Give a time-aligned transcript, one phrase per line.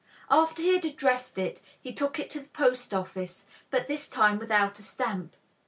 [0.31, 4.39] After he had addressed it he took it to the post office, but this time
[4.39, 5.35] without a stamp.